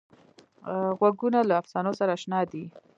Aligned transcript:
غوږونه 0.97 1.39
له 1.49 1.53
افسانو 1.61 1.91
سره 1.99 2.11
اشنا 2.17 2.39
دي 2.51 2.63